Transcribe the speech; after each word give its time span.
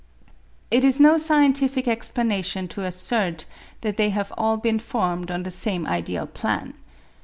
It 0.71 0.83
is 0.83 0.99
no 0.99 1.17
scientific 1.19 1.87
explanation 1.87 2.67
to 2.69 2.81
assert 2.85 3.45
that 3.81 3.97
they 3.97 4.09
have 4.09 4.33
all 4.35 4.57
been 4.57 4.79
formed 4.79 5.29
on 5.29 5.43
the 5.43 5.51
same 5.51 5.85
ideal 5.85 6.25
plan. 6.25 6.73